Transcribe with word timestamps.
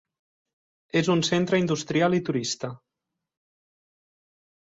És 1.01 1.09
un 1.15 1.19
centre 1.27 1.59
industrial 1.63 2.17
i 2.19 2.21
turista. 2.29 2.71